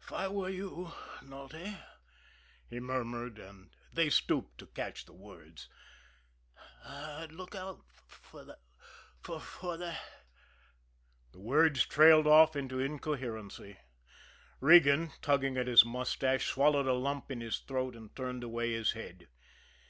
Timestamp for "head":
18.92-19.26